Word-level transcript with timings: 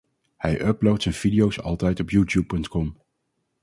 Hij 0.37 0.65
uploadt 0.67 1.01
zijn 1.01 1.13
video's 1.15 1.59
altijd 1.59 1.99
op 1.99 2.09
YouTube.com. 2.09 2.95